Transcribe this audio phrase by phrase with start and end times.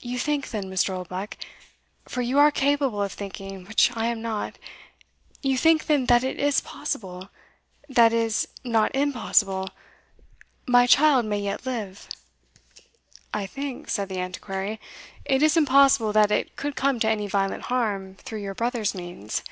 [0.00, 0.94] "You think, then, Mr.
[0.96, 1.36] Oldbuck
[2.08, 4.56] for you are capable of thinking, which I am not
[5.42, 7.28] you think, then, that it is possible
[7.86, 9.68] that is, not impossible
[10.66, 12.08] my child may yet live?"
[13.34, 14.80] "I think," said the Antiquary,
[15.26, 19.42] "it is impossible that it could come to any violent harm through your brother's means.